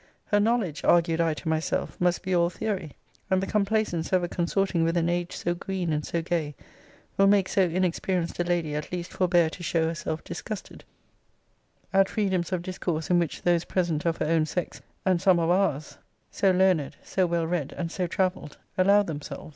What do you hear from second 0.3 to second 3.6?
knowledge (argued I to myself) must be all theory; and the